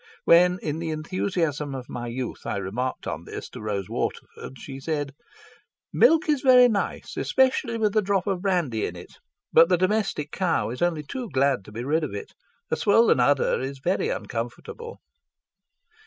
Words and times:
When, 0.25 0.57
in 0.63 0.79
the 0.79 0.89
enthusiasm 0.89 1.75
of 1.75 1.87
my 1.87 2.07
youth, 2.07 2.47
I 2.47 2.57
remarked 2.57 3.05
on 3.05 3.23
this 3.25 3.47
to 3.49 3.61
Rose 3.61 3.87
Waterford, 3.87 4.57
she 4.57 4.79
said: 4.79 5.11
"Milk 5.93 6.27
is 6.27 6.41
very 6.41 6.67
nice, 6.67 7.15
especially 7.17 7.77
with 7.77 7.95
a 7.95 8.01
drop 8.01 8.25
of 8.25 8.41
brandy 8.41 8.87
in 8.87 8.95
it, 8.95 9.19
but 9.53 9.69
the 9.69 9.77
domestic 9.77 10.31
cow 10.31 10.71
is 10.71 10.81
only 10.81 11.03
too 11.03 11.29
glad 11.29 11.63
to 11.65 11.71
be 11.71 11.83
rid 11.83 12.03
of 12.03 12.15
it. 12.15 12.33
A 12.71 12.75
swollen 12.75 13.19
udder 13.19 13.59
is 13.61 13.77
very 13.77 14.09
uncomfortable." 14.09 14.99